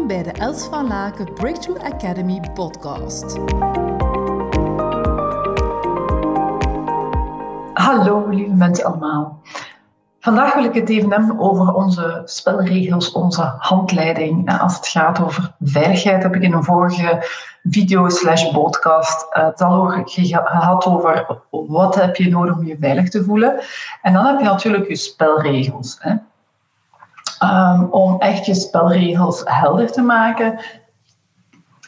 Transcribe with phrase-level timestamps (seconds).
[0.00, 3.38] Welkom bij de Els van Laken Breakthrough Academy podcast.
[7.72, 9.42] Hallo lieve mensen allemaal.
[10.20, 14.60] Vandaag wil ik het even hebben over onze spelregels, onze handleiding.
[14.60, 17.26] Als het gaat over veiligheid heb ik in een vorige
[17.62, 23.08] video slash podcast uh, het al gehad over wat heb je nodig om je veilig
[23.08, 23.60] te voelen.
[24.02, 26.00] En dan heb je natuurlijk je spelregels.
[27.42, 30.60] Um, om echt je spelregels helder te maken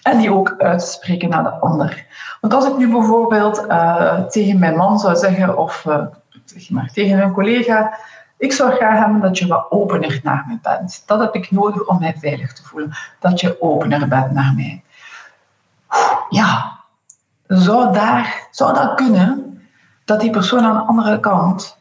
[0.03, 2.07] en die ook uit te spreken naar de ander.
[2.41, 6.05] Want als ik nu bijvoorbeeld uh, tegen mijn man zou zeggen, of uh,
[6.45, 7.99] zeg maar, tegen een collega,
[8.39, 11.03] ik zou graag hebben dat je wat opener naar mij bent.
[11.07, 12.93] Dat heb ik nodig om mij veilig te voelen.
[13.19, 14.83] Dat je opener bent naar mij.
[16.29, 16.73] Ja,
[17.47, 19.61] zou, daar, zou dat kunnen
[20.05, 21.77] dat die persoon aan de andere kant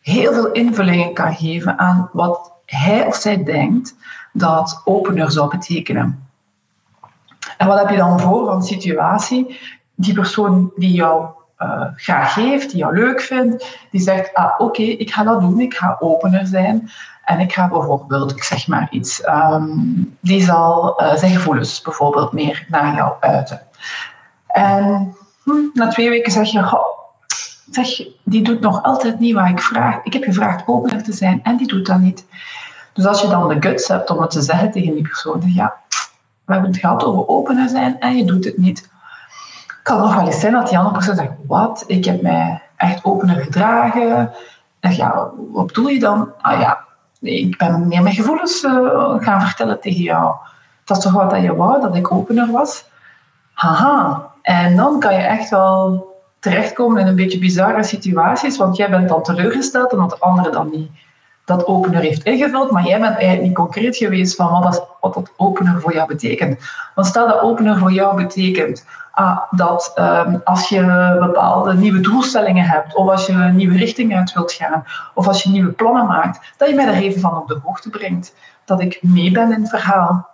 [0.00, 3.94] heel veel invullingen kan geven aan wat hij of zij denkt
[4.32, 6.28] dat opener zou betekenen.
[7.56, 9.58] En wat heb je dan voor van situatie?
[9.94, 11.26] Die persoon die jou
[11.58, 15.60] uh, graag heeft, die jou leuk vindt, die zegt, ah oké, ik ga dat doen,
[15.60, 16.90] ik ga opener zijn.
[17.24, 22.32] En ik ga bijvoorbeeld, ik zeg maar iets, um, die zal uh, zijn gevoelens bijvoorbeeld
[22.32, 23.60] meer naar jou uiten.
[24.46, 26.89] En hm, na twee weken zeg je,
[27.70, 30.04] zeg, die doet nog altijd niet wat ik vraag.
[30.04, 32.26] Ik heb gevraagd opener te zijn en die doet dat niet.
[32.92, 35.74] Dus als je dan de guts hebt om het te zeggen tegen die persoon, ja,
[36.44, 38.78] we hebben het gehad over opener zijn en je doet het niet.
[39.66, 42.62] Het kan nog wel eens zijn dat die andere persoon zegt, wat, ik heb mij
[42.76, 44.32] echt opener gedragen.
[44.80, 46.32] En ja, wat bedoel je dan?
[46.40, 46.84] Ah ja,
[47.20, 50.34] ik ben meer mijn gevoelens uh, gaan vertellen tegen jou.
[50.84, 52.84] Dat is toch wat dat je wou, dat ik opener was?
[53.52, 54.28] Haha.
[54.42, 56.09] En dan kan je echt wel
[56.40, 60.70] terechtkomen in een beetje bizarre situaties, want jij bent dan teleurgesteld omdat de andere dan
[60.70, 60.90] niet
[61.50, 65.14] dat opener heeft ingevuld, maar jij bent eigenlijk niet concreet geweest van wat dat, wat
[65.14, 66.58] dat opener voor jou betekent.
[66.94, 72.64] Want stel dat opener voor jou betekent ah, dat um, als je bepaalde nieuwe doelstellingen
[72.64, 74.84] hebt, of als je een nieuwe richting uit wilt gaan,
[75.14, 77.90] of als je nieuwe plannen maakt, dat je mij daar even van op de hoogte
[77.90, 78.34] brengt.
[78.64, 80.28] Dat ik mee ben in het verhaal.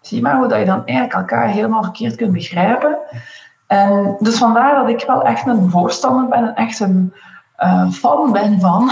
[0.00, 2.98] Zie maar hoe dat je dan eigenlijk elkaar helemaal verkeerd kunt begrijpen.
[3.72, 7.12] En dus vandaar dat ik wel echt een voorstander ben, en echt een
[7.58, 8.90] uh, fan ben van,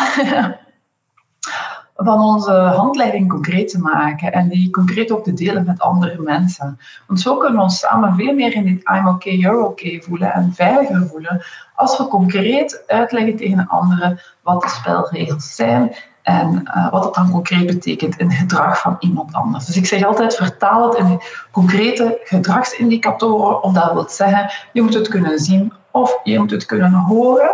[2.06, 6.78] van onze handleiding concreet te maken en die concreet ook te delen met andere mensen.
[7.06, 10.32] Want zo kunnen we ons samen veel meer in dit I'm okay, you're okay voelen
[10.32, 11.42] en veiliger voelen
[11.74, 17.30] als we concreet uitleggen tegen anderen wat de spelregels zijn en uh, wat dat dan
[17.30, 19.64] concreet betekent in het gedrag van iemand anders.
[19.64, 21.20] Dus ik zeg altijd, vertaal het in
[21.50, 26.66] concrete gedragsindicatoren, of dat wil zeggen, je moet het kunnen zien of je moet het
[26.66, 27.50] kunnen horen.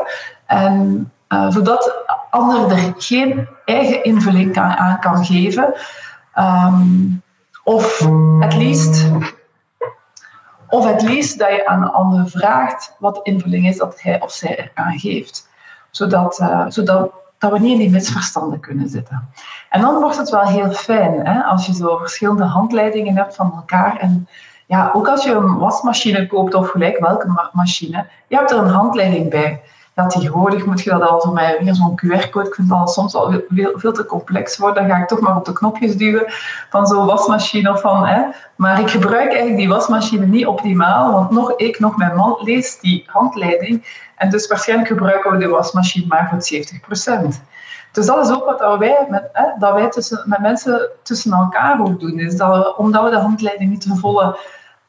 [0.46, 5.74] En uh, zodat ander er geen eigen invulling kan, aan kan geven.
[6.38, 7.22] Um,
[7.64, 7.98] of
[8.40, 9.10] het liefst
[10.68, 14.20] of het liefst dat je aan de ander vraagt wat de invulling is dat hij
[14.20, 15.48] of zij eraan geeft.
[15.90, 19.28] Zodat, uh, zodat dat we niet in die misverstanden kunnen zitten.
[19.70, 23.52] En dan wordt het wel heel fijn hè, als je zo verschillende handleidingen hebt van
[23.56, 23.96] elkaar.
[23.96, 24.28] En
[24.66, 28.68] ja, ook als je een wasmachine koopt of gelijk welke machine, je hebt er een
[28.68, 29.62] handleiding bij
[29.96, 32.48] ja, tegenwoordig moet je dat al zo met weer zo'n QR-code.
[32.48, 34.88] Ik vind dat soms al veel, veel, te complex worden.
[34.88, 36.24] Dan ga ik toch maar op de knopjes duwen
[36.70, 38.06] van zo'n wasmachine of van.
[38.06, 38.22] Hè.
[38.56, 42.80] Maar ik gebruik eigenlijk die wasmachine niet optimaal, want nog ik, nog mijn man leest
[42.80, 44.04] die handleiding.
[44.16, 46.60] En dus waarschijnlijk gebruiken we de wasmachine maar voor
[47.26, 47.42] 70%.
[47.92, 51.80] Dus dat is ook wat wij, met, hè, dat wij tussen, met mensen tussen elkaar
[51.80, 52.18] ook doen.
[52.18, 54.38] Is dat omdat we de handleiding niet te volle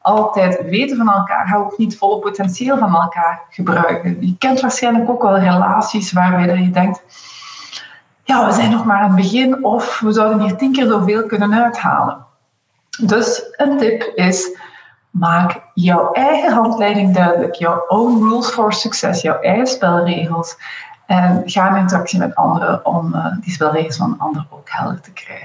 [0.00, 4.16] altijd weten van elkaar, we ook niet volle potentieel van elkaar gebruiken.
[4.20, 7.02] Je kent waarschijnlijk ook wel relaties waarbij je denkt,
[8.24, 11.26] ja, we zijn nog maar aan het begin of we zouden hier tien keer zoveel
[11.26, 12.26] kunnen uithalen.
[13.02, 14.58] Dus een tip is,
[15.10, 20.56] maak jouw eigen handleiding duidelijk, jouw own rules for success, jouw eigen spelregels.
[21.06, 25.12] En ga in interactie met anderen om uh, die spelregels van anderen ook helder te
[25.12, 25.37] krijgen.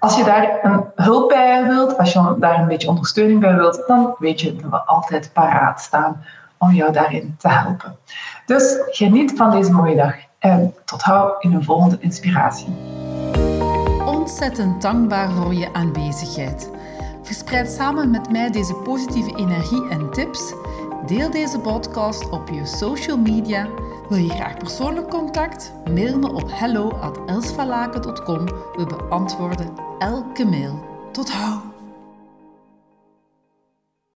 [0.00, 3.84] Als je daar een hulp bij wilt, als je daar een beetje ondersteuning bij wilt,
[3.86, 6.24] dan weet je dat we altijd paraat staan
[6.58, 7.96] om jou daarin te helpen.
[8.46, 12.76] Dus geniet van deze mooie dag en tot hou in een volgende inspiratie.
[14.06, 16.70] Ontzettend dankbaar voor je aanwezigheid.
[17.22, 20.54] Verspreid samen met mij deze positieve energie en tips.
[21.08, 23.68] Deel deze podcast op je social media
[24.08, 25.72] wil je graag persoonlijk contact?
[25.84, 28.44] Mail me op hello@elsvalaken.com.
[28.46, 30.80] We beantwoorden elke mail.
[31.12, 31.67] Tot hou!